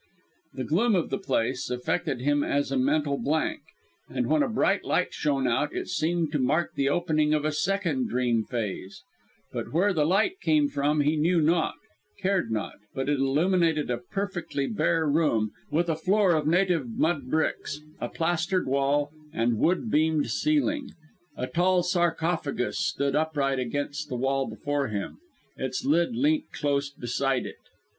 [0.55, 3.61] The gloom of the place effected him as a mental blank,
[4.09, 7.51] and, when a bright light shone out, it seemed to mark the opening of a
[7.51, 9.03] second dream phase.
[9.51, 10.69] From where the light came,
[11.01, 11.75] he knew not,
[12.19, 17.29] cared not, but it illuminated a perfectly bare room, with a floor of native mud
[17.29, 20.89] bricks, a plastered wall, and wood beamed ceiling.
[21.37, 25.19] A tall sarcophagus stood upright against the wall before him;
[25.57, 27.57] its lid leant close beside it